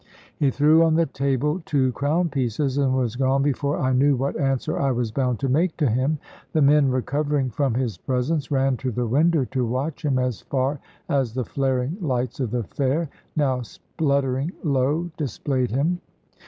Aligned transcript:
He 0.35 0.49
threw 0.49 0.81
on 0.83 0.95
the 0.95 1.05
table 1.05 1.61
two 1.63 1.91
crown 1.91 2.29
pieces, 2.29 2.79
and 2.79 2.95
was 2.97 3.15
gone 3.15 3.43
before 3.43 3.77
I 3.77 3.93
knew 3.93 4.15
what 4.15 4.35
answer 4.35 4.79
I 4.79 4.89
was 4.89 5.11
bound 5.11 5.39
to 5.41 5.47
make 5.47 5.77
to 5.77 5.87
him. 5.87 6.17
The 6.53 6.61
men, 6.63 6.89
recovering 6.89 7.51
from 7.51 7.75
his 7.75 7.97
presence, 7.99 8.49
ran 8.49 8.77
to 8.77 8.89
the 8.89 9.05
window 9.05 9.45
to 9.45 9.63
watch 9.63 10.03
him 10.03 10.17
as 10.17 10.41
far 10.41 10.79
as 11.07 11.35
the 11.35 11.45
flaring 11.45 11.97
lights 12.01 12.39
of 12.39 12.49
the 12.49 12.63
fair, 12.63 13.09
now 13.35 13.61
spluttering 13.61 14.53
low, 14.63 15.11
displayed 15.17 15.69
him. 15.69 16.01